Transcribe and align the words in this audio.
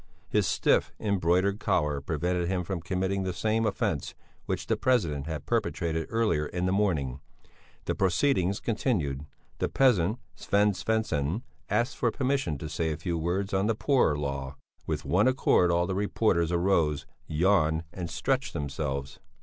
His 0.27 0.47
stiff, 0.47 0.91
embroidered 0.99 1.59
collar 1.59 2.01
prevented 2.01 2.47
him 2.47 2.63
from 2.63 2.81
committing 2.81 3.21
the 3.21 3.33
same 3.33 3.67
offence 3.67 4.15
which 4.47 4.65
the 4.65 4.75
president 4.75 5.27
had 5.27 5.45
perpetrated 5.45 6.07
earlier 6.09 6.47
in 6.47 6.65
the 6.65 6.71
morning. 6.71 7.19
The 7.85 7.93
proceedings 7.93 8.59
continued. 8.59 9.27
The 9.59 9.69
peasant 9.69 10.17
Sven 10.33 10.71
Svensson 10.73 11.43
asked 11.69 11.97
for 11.97 12.09
permission 12.09 12.57
to 12.57 12.67
say 12.67 12.91
a 12.91 12.97
few 12.97 13.15
words 13.19 13.53
on 13.53 13.67
the 13.67 13.75
Poor 13.75 14.15
Law. 14.17 14.55
With 14.87 15.05
one 15.05 15.27
accord 15.27 15.69
all 15.69 15.85
the 15.85 15.93
reporters 15.93 16.51
arose, 16.51 17.05
yawned 17.27 17.83
and 17.93 18.09
stretched 18.09 18.53
themselves. 18.53 19.19